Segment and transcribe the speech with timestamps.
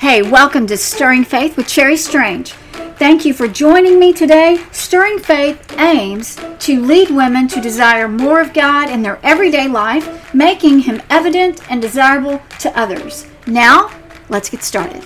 [0.00, 2.52] Hey, welcome to Stirring Faith with Cherry Strange.
[2.96, 4.64] Thank you for joining me today.
[4.72, 10.32] Stirring Faith aims to lead women to desire more of God in their everyday life,
[10.32, 13.26] making Him evident and desirable to others.
[13.46, 13.94] Now,
[14.30, 15.04] let's get started.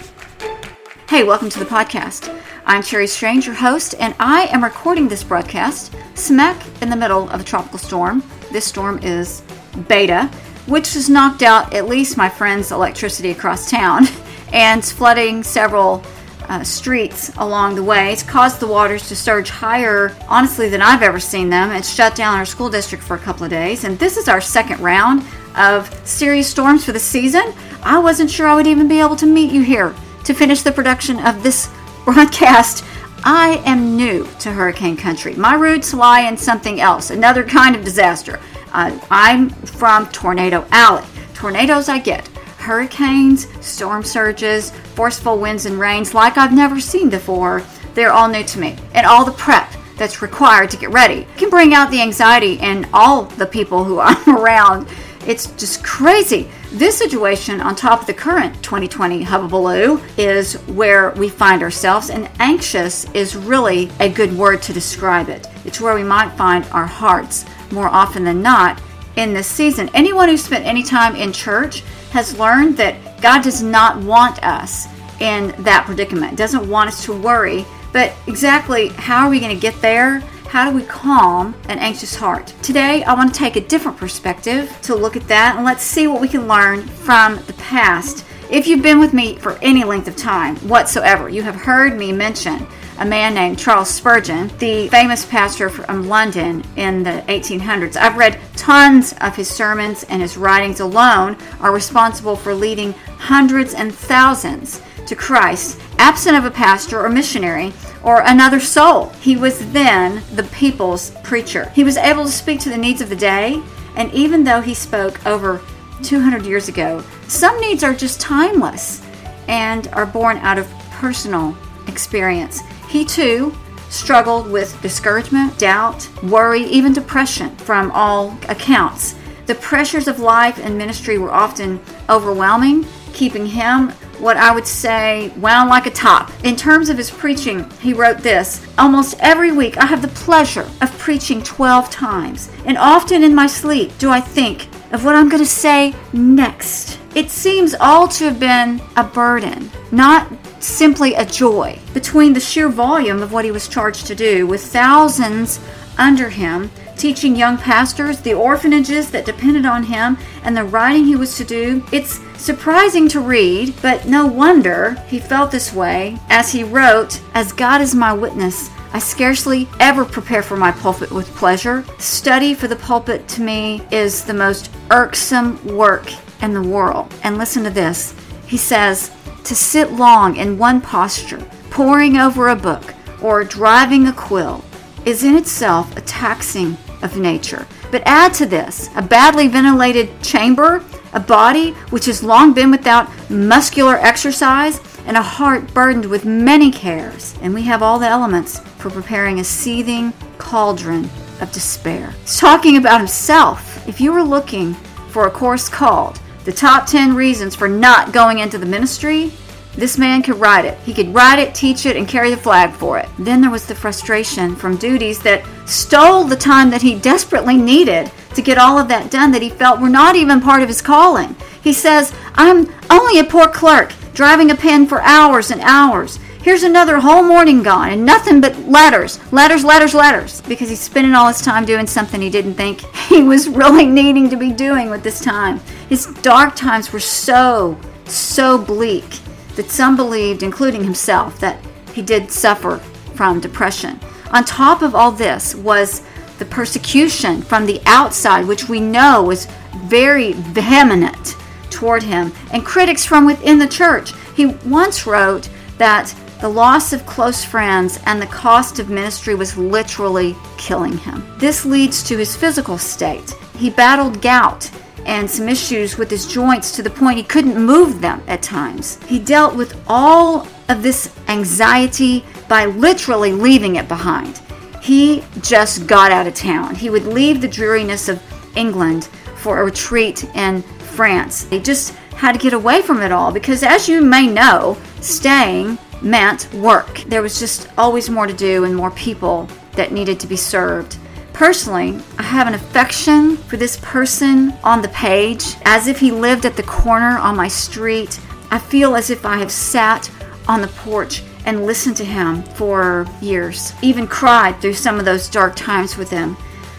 [1.08, 2.32] Hey, welcome to the podcast.
[2.64, 7.28] I'm Cherry Strange, your host, and I am recording this broadcast smack in the middle
[7.30, 8.22] of a tropical storm.
[8.52, 9.42] This storm is
[9.88, 10.26] Beta,
[10.66, 14.06] which has knocked out at least my friend's electricity across town.
[14.54, 16.02] and flooding several
[16.48, 18.12] uh, streets along the way.
[18.12, 21.72] It's caused the waters to surge higher, honestly, than I've ever seen them.
[21.72, 23.84] It's shut down our school district for a couple of days.
[23.84, 25.24] And this is our second round
[25.56, 27.52] of serious storms for the season.
[27.82, 30.72] I wasn't sure I would even be able to meet you here to finish the
[30.72, 31.68] production of this
[32.04, 32.84] broadcast.
[33.24, 35.34] I am new to hurricane country.
[35.34, 38.38] My roots lie in something else, another kind of disaster.
[38.72, 41.06] Uh, I'm from Tornado Alley.
[41.32, 42.28] Tornadoes I get
[42.64, 47.62] hurricanes, storm surges, forceful winds and rains like I've never seen before.
[47.92, 48.76] They're all new to me.
[48.94, 52.88] And all the prep that's required to get ready can bring out the anxiety in
[52.92, 54.88] all the people who I'm around.
[55.26, 56.48] It's just crazy.
[56.72, 62.30] This situation, on top of the current 2020 hubbubaloo, is where we find ourselves, and
[62.40, 65.46] anxious is really a good word to describe it.
[65.64, 68.82] It's where we might find our hearts more often than not
[69.16, 69.88] in this season.
[69.94, 71.82] Anyone who spent any time in church
[72.14, 74.86] has learned that God does not want us
[75.18, 77.66] in that predicament, doesn't want us to worry.
[77.92, 80.20] But exactly how are we going to get there?
[80.46, 82.54] How do we calm an anxious heart?
[82.62, 86.06] Today, I want to take a different perspective to look at that and let's see
[86.06, 88.24] what we can learn from the past.
[88.48, 92.12] If you've been with me for any length of time whatsoever, you have heard me
[92.12, 92.64] mention
[92.98, 97.96] a man named Charles Spurgeon, the famous pastor from London in the 1800s.
[97.96, 103.74] I've read tons of his sermons, and his writings alone are responsible for leading hundreds
[103.74, 109.08] and thousands to Christ, absent of a pastor or missionary or another soul.
[109.20, 111.68] He was then the people's preacher.
[111.70, 113.62] He was able to speak to the needs of the day,
[113.96, 115.60] and even though he spoke over
[116.02, 119.02] 200 years ago, some needs are just timeless
[119.48, 121.56] and are born out of personal
[121.88, 122.60] experience.
[122.88, 123.54] He too
[123.90, 129.14] struggled with discouragement, doubt, worry, even depression from all accounts.
[129.46, 135.32] The pressures of life and ministry were often overwhelming, keeping him what I would say
[135.36, 136.30] wound like a top.
[136.44, 140.68] In terms of his preaching, he wrote this Almost every week I have the pleasure
[140.80, 145.28] of preaching 12 times, and often in my sleep do I think of what I'm
[145.28, 146.98] going to say next.
[147.14, 150.26] It seems all to have been a burden, not
[150.64, 151.78] simply a joy.
[151.92, 155.60] Between the sheer volume of what he was charged to do, with thousands
[155.98, 161.16] under him, teaching young pastors, the orphanages that depended on him, and the writing he
[161.16, 166.52] was to do, it's surprising to read, but no wonder he felt this way as
[166.52, 171.26] he wrote, As God is my witness, I scarcely ever prepare for my pulpit with
[171.34, 171.84] pleasure.
[171.98, 177.12] Study for the pulpit to me is the most irksome work in the world.
[177.24, 178.14] And listen to this.
[178.46, 179.10] He says,
[179.44, 184.64] to sit long in one posture, poring over a book, or driving a quill,
[185.04, 187.66] is in itself a taxing of nature.
[187.90, 190.82] But add to this a badly ventilated chamber,
[191.12, 196.70] a body which has long been without muscular exercise, and a heart burdened with many
[196.70, 201.04] cares, and we have all the elements for preparing a seething cauldron
[201.40, 202.10] of despair.
[202.22, 203.86] He's talking about himself.
[203.86, 204.74] If you were looking
[205.10, 209.32] for a course called the top 10 reasons for not going into the ministry,
[209.76, 210.78] this man could write it.
[210.78, 213.08] He could write it, teach it, and carry the flag for it.
[213.18, 218.10] Then there was the frustration from duties that stole the time that he desperately needed
[218.34, 220.82] to get all of that done that he felt were not even part of his
[220.82, 221.34] calling.
[221.62, 226.18] He says, I'm only a poor clerk, driving a pen for hours and hours.
[226.44, 231.14] Here's another whole morning gone and nothing but letters, letters, letters, letters, because he's spending
[231.14, 234.90] all his time doing something he didn't think he was really needing to be doing
[234.90, 235.58] with this time.
[235.88, 239.20] His dark times were so, so bleak
[239.56, 241.64] that some believed, including himself, that
[241.94, 242.76] he did suffer
[243.14, 243.98] from depression.
[244.30, 246.02] On top of all this was
[246.38, 249.48] the persecution from the outside, which we know was
[249.86, 251.36] very vehement
[251.70, 254.12] toward him, and critics from within the church.
[254.36, 255.48] He once wrote
[255.78, 261.24] that the loss of close friends and the cost of ministry was literally killing him.
[261.38, 263.30] This leads to his physical state.
[263.56, 264.70] He battled gout
[265.06, 269.02] and some issues with his joints to the point he couldn't move them at times.
[269.04, 274.40] He dealt with all of this anxiety by literally leaving it behind.
[274.82, 276.74] He just got out of town.
[276.74, 278.22] He would leave the dreariness of
[278.56, 279.04] England
[279.36, 281.48] for a retreat in France.
[281.48, 285.78] He just had to get away from it all because, as you may know, staying
[286.04, 287.00] meant work.
[287.06, 290.98] There was just always more to do and more people that needed to be served.
[291.32, 296.44] Personally, I have an affection for this person on the page as if he lived
[296.44, 298.20] at the corner on my street.
[298.50, 300.08] I feel as if I have sat
[300.46, 305.28] on the porch and listened to him for years, even cried through some of those
[305.28, 306.36] dark times with him.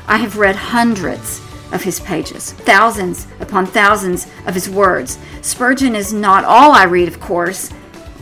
[0.08, 1.42] I have read hundreds
[1.72, 5.18] of his pages, thousands upon thousands of his words.
[5.42, 7.72] Spurgeon is not all I read, of course,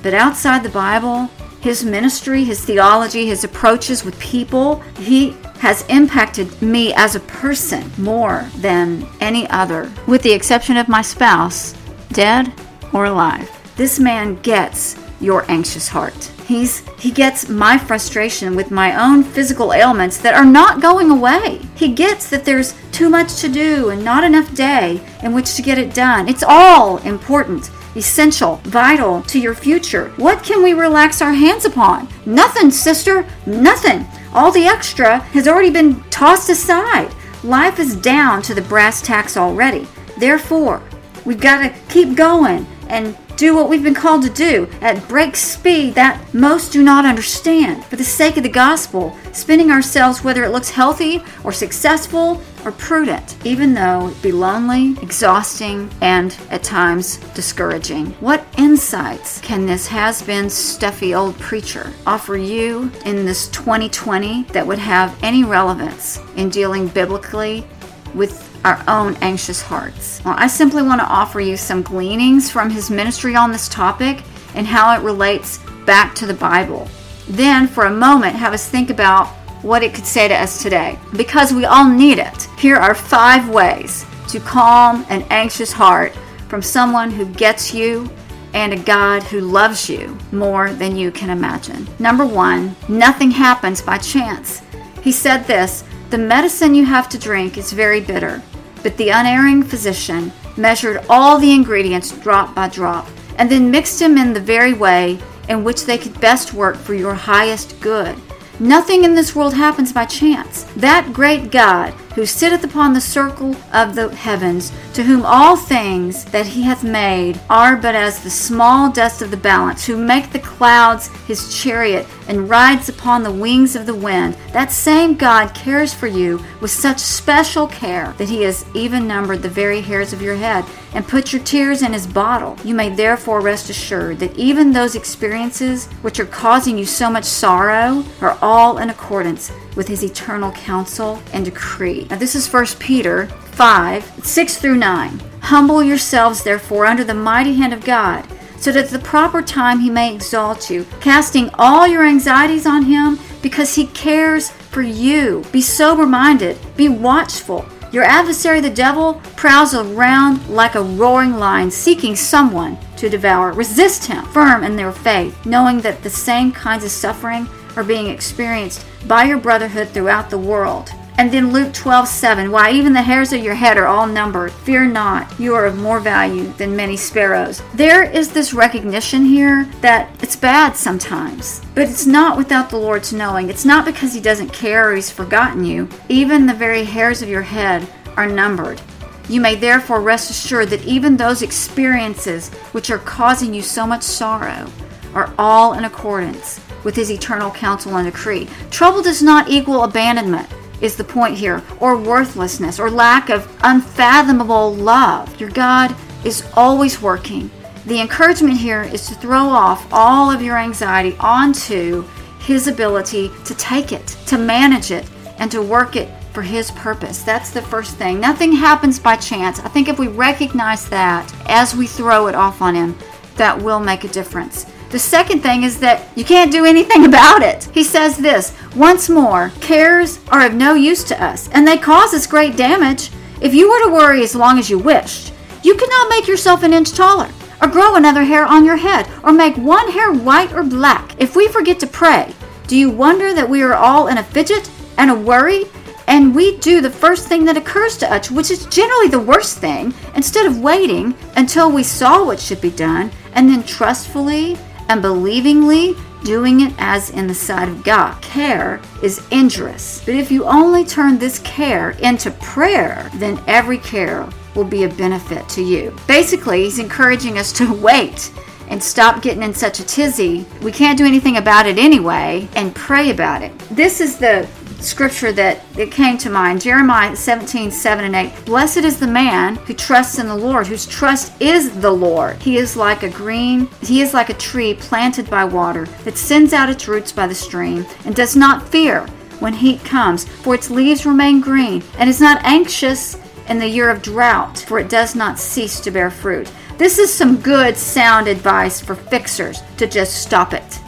[0.04, 1.30] but outside the Bible,
[1.62, 7.90] his ministry, his theology, his approaches with people, he has impacted me as a person
[7.98, 11.74] more than any other, with the exception of my spouse,
[12.10, 12.54] dead
[12.92, 13.50] or alive.
[13.78, 16.32] This man gets your anxious heart.
[16.46, 21.62] He's he gets my frustration with my own physical ailments that are not going away.
[21.76, 25.62] He gets that there's too much to do and not enough day in which to
[25.62, 26.28] get it done.
[26.28, 30.10] It's all important, essential, vital to your future.
[30.18, 32.08] What can we relax our hands upon?
[32.26, 34.06] Nothing, sister, nothing.
[34.34, 37.14] All the extra has already been tossed aside.
[37.44, 39.88] Life is down to the brass tacks already.
[40.18, 40.82] Therefore,
[41.26, 45.36] we've got to keep going and do what we've been called to do at break
[45.36, 47.84] speed that most do not understand.
[47.86, 52.72] For the sake of the gospel, spending ourselves whether it looks healthy or successful or
[52.72, 58.08] prudent, even though it be lonely, exhausting, and at times discouraging.
[58.22, 64.66] What insights can this has been stuffy old preacher offer you in this 2020 that
[64.66, 67.66] would have any relevance in dealing biblically
[68.14, 70.22] with our own anxious hearts.
[70.24, 74.24] Well, I simply want to offer you some gleanings from his ministry on this topic
[74.56, 76.88] and how it relates back to the Bible.
[77.28, 79.28] Then, for a moment, have us think about
[79.64, 81.00] what it could say to us today.
[81.16, 82.44] Because we all need it.
[82.58, 86.14] Here are five ways to calm an anxious heart
[86.48, 88.10] from someone who gets you
[88.54, 91.88] and a God who loves you more than you can imagine.
[92.00, 94.62] Number one, nothing happens by chance.
[95.02, 98.42] He said this The medicine you have to drink is very bitter.
[98.84, 103.08] But the unerring physician measured all the ingredients drop by drop,
[103.38, 105.20] and then mixed them in the very way
[105.50, 108.16] in which they could best work for your highest good.
[108.60, 110.64] Nothing in this world happens by chance.
[110.76, 116.26] That great God, who sitteth upon the circle of the heavens, to whom all things
[116.26, 120.32] that he hath made are but as the small dust of the balance, who make
[120.32, 125.54] the clouds his chariot and rides upon the wings of the wind, that same God
[125.54, 130.14] cares for you with such special care that he has even numbered the very hairs
[130.14, 132.56] of your head and put your tears in his bottle.
[132.64, 137.24] You may therefore rest assured that even those experiences which are causing you so much
[137.24, 142.08] sorrow are all in accordance with his eternal counsel and decree.
[142.10, 145.22] Now, this is 1 Peter 5 6 through 9.
[145.42, 148.26] Humble yourselves, therefore, under the mighty hand of God,
[148.58, 152.84] so that at the proper time he may exalt you, casting all your anxieties on
[152.84, 155.44] him because he cares for you.
[155.52, 157.66] Be sober minded, be watchful.
[157.92, 163.52] Your adversary, the devil, prowls around like a roaring lion, seeking someone to devour.
[163.52, 168.08] Resist him, firm in their faith, knowing that the same kinds of suffering are being
[168.08, 170.92] experienced by your brotherhood throughout the world.
[171.18, 172.52] And then Luke 12, 7.
[172.52, 174.52] Why, even the hairs of your head are all numbered.
[174.52, 177.62] Fear not, you are of more value than many sparrows.
[177.76, 183.14] There is this recognition here that it's bad sometimes, but it's not without the Lord's
[183.14, 183.50] knowing.
[183.50, 185.88] It's not because He doesn't care or He's forgotten you.
[186.10, 188.82] Even the very hairs of your head are numbered.
[189.30, 194.02] You may therefore rest assured that even those experiences which are causing you so much
[194.02, 194.70] sorrow
[195.14, 198.48] are all in accordance with his eternal counsel and decree.
[198.72, 200.48] Trouble does not equal abandonment,
[200.82, 205.40] is the point here, or worthlessness, or lack of unfathomable love.
[205.40, 207.50] Your God is always working.
[207.86, 212.06] The encouragement here is to throw off all of your anxiety onto
[212.40, 217.22] his ability to take it, to manage it, and to work it for his purpose.
[217.24, 218.20] That's the first thing.
[218.20, 219.60] Nothing happens by chance.
[219.60, 222.98] I think if we recognize that as we throw it off on him,
[223.36, 224.66] that will make a difference.
[224.94, 227.68] The second thing is that you can't do anything about it.
[227.74, 232.14] He says this once more cares are of no use to us, and they cause
[232.14, 233.10] us great damage.
[233.42, 235.34] If you were to worry as long as you wished,
[235.64, 239.10] you could not make yourself an inch taller, or grow another hair on your head,
[239.24, 241.20] or make one hair white or black.
[241.20, 242.32] If we forget to pray,
[242.68, 244.70] do you wonder that we are all in a fidget
[245.00, 245.64] and a worry?
[246.06, 249.58] And we do the first thing that occurs to us, which is generally the worst
[249.58, 254.56] thing, instead of waiting until we saw what should be done and then trustfully
[254.94, 258.22] and believingly doing it as in the sight of God.
[258.22, 264.30] Care is injurious, but if you only turn this care into prayer, then every care
[264.54, 265.96] will be a benefit to you.
[266.08, 268.32] Basically, he's encouraging us to wait
[268.70, 270.46] and stop getting in such a tizzy.
[270.62, 273.58] We can't do anything about it anyway and pray about it.
[273.72, 274.48] This is the
[274.84, 278.46] scripture that it came to mind Jeremiah 17, 7 and 8.
[278.46, 282.42] Blessed is the man who trusts in the Lord, whose trust is the Lord.
[282.42, 286.54] He is like a green, he is like a tree planted by water that sends
[286.54, 289.08] out its roots by the stream and does not fear
[289.40, 293.18] when heat comes, for its leaves remain green, and is not anxious
[293.50, 296.50] in the year of drought, for it does not cease to bear fruit.
[296.78, 300.80] This is some good, sound advice for fixers to just stop it.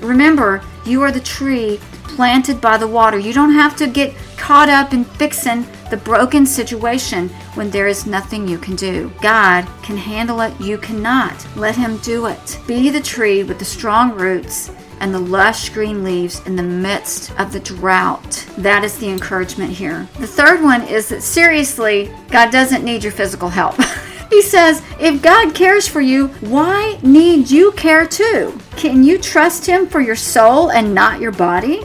[0.00, 1.80] Remember, you are the tree
[2.14, 3.18] planted by the water.
[3.18, 8.06] You don't have to get caught up in fixing the broken situation when there is
[8.06, 9.12] nothing you can do.
[9.20, 11.46] God can handle it, you cannot.
[11.56, 12.58] Let Him do it.
[12.66, 17.38] Be the tree with the strong roots and the lush green leaves in the midst
[17.38, 18.46] of the drought.
[18.58, 20.08] That is the encouragement here.
[20.18, 23.76] The third one is that seriously, God doesn't need your physical help.
[24.32, 28.58] He says, if God cares for you, why need you care too?
[28.76, 31.82] Can you trust Him for your soul and not your body?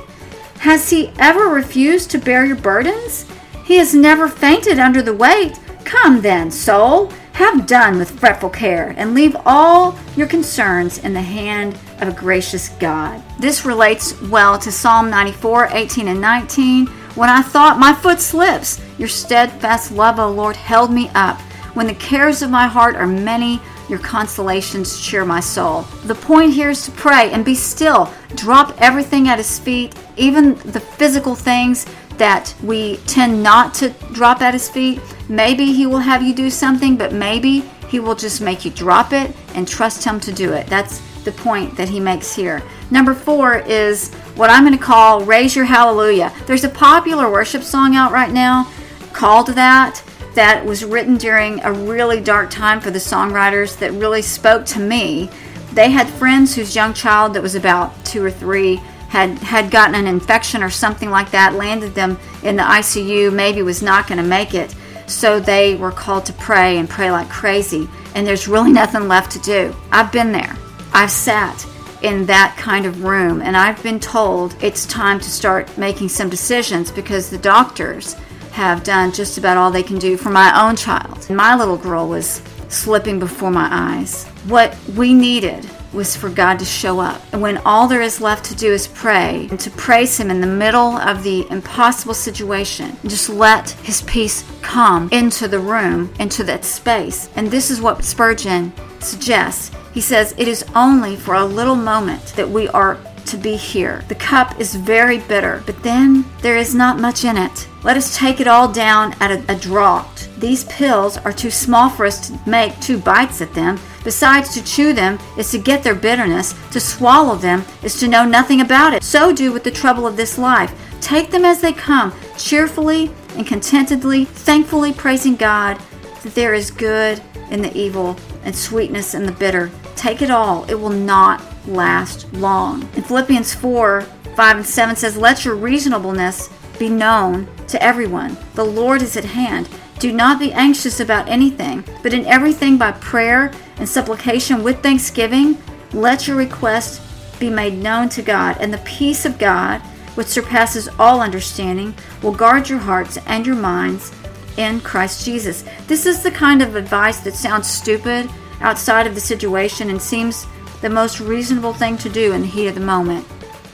[0.60, 3.26] Has he ever refused to bear your burdens?
[3.64, 5.60] He has never fainted under the weight.
[5.84, 11.22] Come then, soul, have done with fretful care, and leave all your concerns in the
[11.22, 13.22] hand of a gracious God.
[13.40, 16.88] This relates well to Psalm 94 18 and 19.
[16.88, 21.40] When I thought my foot slips, your steadfast love, O Lord, held me up.
[21.76, 25.84] When the cares of my heart are many, your consolations cheer my soul.
[26.06, 28.12] The point here is to pray and be still.
[28.36, 31.86] Drop everything at His feet, even the physical things
[32.18, 35.00] that we tend not to drop at His feet.
[35.30, 39.14] Maybe He will have you do something, but maybe He will just make you drop
[39.14, 40.68] it and trust Him to do it.
[40.68, 42.64] That's the point that He makes here.
[42.90, 46.34] Number four is what I'm going to call Raise Your Hallelujah.
[46.46, 48.72] There's a popular worship song out right now
[49.14, 50.02] called that
[50.38, 54.80] that was written during a really dark time for the songwriters that really spoke to
[54.80, 55.32] me.
[55.74, 58.76] They had friends whose young child that was about two or three
[59.10, 63.64] had had gotten an infection or something like that, landed them in the ICU, maybe
[63.64, 64.76] was not going to make it.
[65.08, 67.90] So they were called to pray and pray like crazy.
[68.14, 69.76] And there's really nothing left to do.
[69.92, 70.56] I've been there.
[70.94, 71.66] I've sat
[72.04, 76.30] in that kind of room and I've been told it's time to start making some
[76.30, 78.16] decisions because the doctors
[78.58, 81.30] have done just about all they can do for my own child.
[81.30, 84.26] My little girl was slipping before my eyes.
[84.48, 87.22] What we needed was for God to show up.
[87.32, 90.42] And when all there is left to do is pray and to praise Him in
[90.42, 96.44] the middle of the impossible situation, just let His peace come into the room, into
[96.46, 97.30] that space.
[97.36, 99.70] And this is what Spurgeon suggests.
[99.94, 104.04] He says, It is only for a little moment that we are to be here.
[104.08, 107.68] The cup is very bitter, but then there is not much in it.
[107.84, 110.28] Let us take it all down at a, a draught.
[110.40, 113.80] These pills are too small for us to make two bites at them.
[114.04, 116.54] Besides, to chew them is to get their bitterness.
[116.72, 119.04] To swallow them is to know nothing about it.
[119.04, 120.74] So do with the trouble of this life.
[121.02, 125.80] Take them as they come, cheerfully and contentedly, thankfully praising God
[126.24, 129.72] that there is good in the evil and sweetness in the bitter.
[129.96, 130.66] Take it all.
[130.70, 132.84] It will not last long.
[132.96, 138.38] In Philippians 4 5 and 7 says, Let your reasonableness be known to everyone.
[138.54, 139.68] The Lord is at hand.
[140.00, 145.58] Do not be anxious about anything, but in everything by prayer and supplication with thanksgiving,
[145.92, 147.02] let your requests
[147.40, 149.82] be made known to God, and the peace of God,
[150.16, 154.12] which surpasses all understanding, will guard your hearts and your minds
[154.58, 155.64] in Christ Jesus.
[155.88, 158.30] This is the kind of advice that sounds stupid
[158.62, 160.46] outside of the situation and seems
[160.82, 163.26] the most reasonable thing to do in the heat of the moment.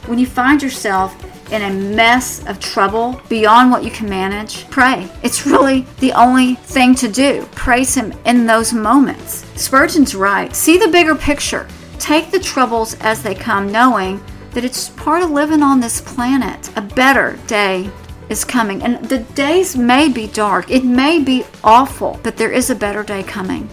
[0.08, 1.16] When you find yourself
[1.52, 5.10] in a mess of trouble beyond what you can manage, pray.
[5.22, 7.48] It's really the only thing to do.
[7.52, 9.46] Praise Him in those moments.
[9.56, 10.56] Spurgeon's right.
[10.56, 11.68] See the bigger picture.
[12.00, 16.70] Take the troubles as they come, knowing that it's part of living on this planet.
[16.76, 17.90] A better day
[18.30, 18.82] is coming.
[18.84, 23.04] And the days may be dark, it may be awful, but there is a better
[23.04, 23.70] day coming.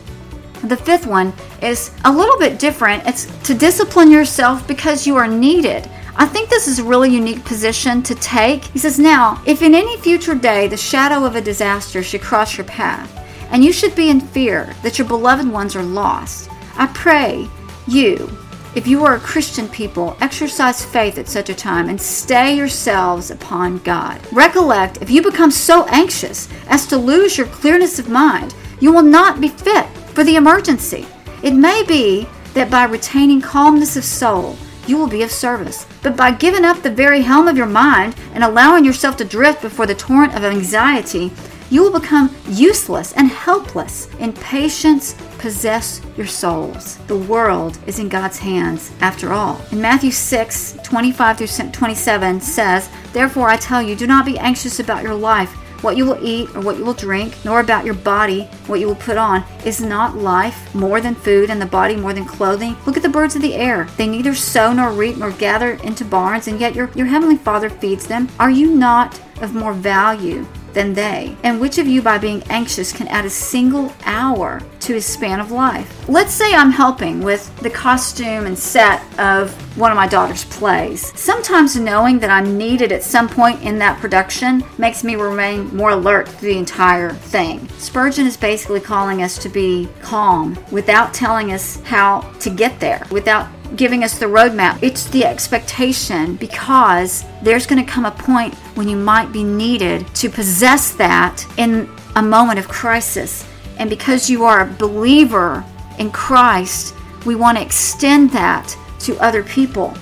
[0.62, 3.06] The fifth one is a little bit different.
[3.06, 5.88] It's to discipline yourself because you are needed.
[6.16, 8.64] I think this is a really unique position to take.
[8.64, 12.58] He says, Now, if in any future day the shadow of a disaster should cross
[12.58, 13.10] your path,
[13.50, 17.48] and you should be in fear that your beloved ones are lost, I pray
[17.86, 18.30] you,
[18.74, 23.30] if you are a Christian people, exercise faith at such a time and stay yourselves
[23.30, 24.20] upon God.
[24.30, 29.02] Recollect, if you become so anxious as to lose your clearness of mind, you will
[29.02, 29.86] not be fit
[30.20, 31.06] for the emergency.
[31.42, 34.54] It may be that by retaining calmness of soul,
[34.86, 35.86] you will be of service.
[36.02, 39.62] But by giving up the very helm of your mind and allowing yourself to drift
[39.62, 41.32] before the torrent of anxiety,
[41.70, 44.10] you will become useless and helpless.
[44.18, 46.98] In patience, possess your souls.
[47.06, 49.58] The world is in God's hands after all.
[49.72, 54.80] In Matthew 6 25 through 27 says, Therefore I tell you, do not be anxious
[54.80, 57.94] about your life what you will eat or what you will drink, nor about your
[57.94, 59.44] body, what you will put on.
[59.64, 62.76] Is not life more than food, and the body more than clothing?
[62.86, 63.88] Look at the birds of the air.
[63.96, 67.70] They neither sow nor reap nor gather into barns, and yet your, your heavenly Father
[67.70, 68.28] feeds them.
[68.38, 71.36] Are you not of more value than they?
[71.42, 75.40] And which of you, by being anxious, can add a single hour to his span
[75.40, 76.08] of life?
[76.08, 81.18] Let's say I'm helping with the costume and set of one of my daughter's plays.
[81.18, 85.90] Sometimes knowing that I'm needed at some point in that production makes me remain more
[85.90, 87.68] alert through the entire thing.
[87.78, 93.06] Spurgeon is basically calling us to be calm without telling us how to get there,
[93.10, 94.82] without giving us the roadmap.
[94.82, 100.06] It's the expectation because there's going to come a point when you might be needed
[100.16, 103.46] to possess that in a moment of crisis.
[103.78, 105.64] And because you are a believer
[105.98, 109.94] in Christ, we want to extend that to other people.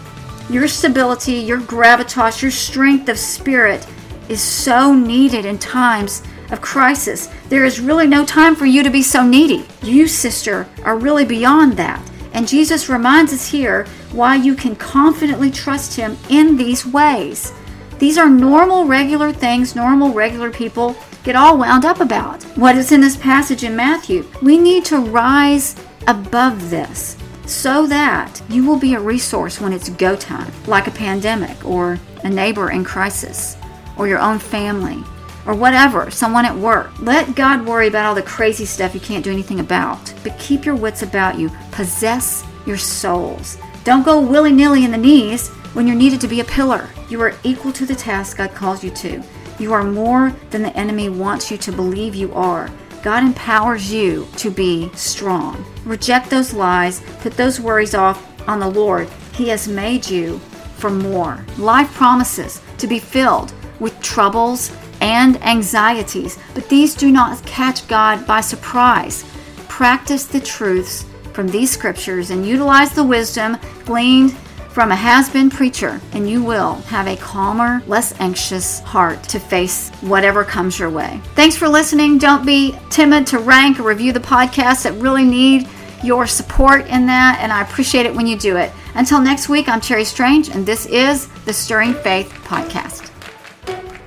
[0.51, 3.87] Your stability, your gravitas, your strength of spirit
[4.29, 7.29] is so needed in times of crisis.
[7.49, 9.67] There is really no time for you to be so needy.
[9.83, 12.03] You, sister, are really beyond that.
[12.39, 17.53] And Jesus reminds us here why you can confidently trust Him in these ways.
[17.99, 22.45] These are normal, regular things normal, regular people get all wound up about.
[22.57, 24.25] What is in this passage in Matthew?
[24.41, 25.75] We need to rise
[26.07, 30.93] above this so that you will be a resource when it's go time, like a
[30.93, 33.57] pandemic or a neighbor in crisis
[33.97, 35.03] or your own family
[35.49, 36.91] or whatever, someone at work.
[37.01, 40.67] Let God worry about all the crazy stuff you can't do anything about, but keep
[40.67, 41.51] your wits about you.
[41.73, 43.57] Possess your souls.
[43.83, 46.91] Don't go willy nilly in the knees when you're needed to be a pillar.
[47.09, 49.23] You are equal to the task God calls you to.
[49.59, 52.71] You are more than the enemy wants you to believe you are.
[53.03, 55.65] God empowers you to be strong.
[55.87, 59.09] Reject those lies, put those worries off on the Lord.
[59.33, 60.39] He has made you
[60.77, 61.43] for more.
[61.57, 64.71] Life promises to be filled with troubles
[65.09, 69.25] and anxieties, but these do not catch God by surprise.
[69.67, 74.37] Practice the truths from these scriptures and utilize the wisdom gleaned
[74.69, 79.41] from a has been preacher, and you will have a calmer, less anxious heart to
[79.41, 81.21] face whatever comes your way.
[81.35, 82.19] Thanks for listening.
[82.19, 85.67] Don't be timid to rank or review the podcast that really need
[86.05, 88.71] your support in that, and I appreciate it when you do it.
[88.95, 93.08] Until next week, I'm Cherry Strange, and this is the Stirring Faith Podcast.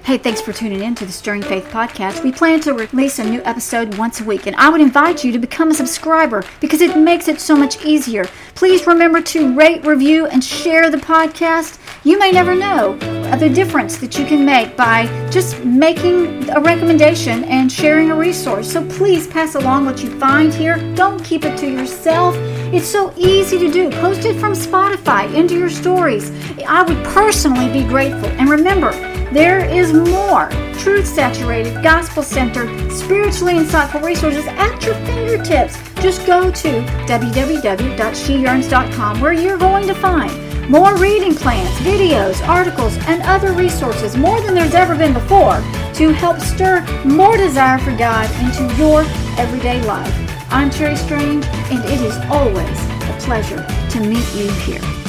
[0.04, 2.24] Hey, thanks for tuning in to the Stirring Faith podcast.
[2.24, 5.32] We plan to release a new episode once a week, and I would invite you
[5.32, 8.26] to become a subscriber because it makes it so much easier.
[8.56, 11.80] Please remember to rate, review, and share the podcast.
[12.04, 12.98] You may never know
[13.38, 18.72] the difference that you can make by just making a recommendation and sharing a resource.
[18.72, 20.78] So please pass along what you find here.
[20.96, 22.36] Don't keep it to yourself.
[22.74, 23.92] It's so easy to do.
[23.92, 26.32] Post it from Spotify into your stories.
[26.68, 28.30] I would personally be grateful.
[28.30, 28.92] And remember,
[29.32, 35.78] there is more truth saturated, gospel centered, spiritually insightful resources at your fingertips.
[36.02, 40.32] Just go to www.sheyearns.com where you're going to find
[40.70, 45.62] more reading plans, videos, articles, and other resources, more than there's ever been before,
[45.94, 49.02] to help stir more desire for God into your
[49.38, 50.16] everyday life.
[50.50, 55.01] I'm Cherry Strange, and it is always a pleasure to meet you here.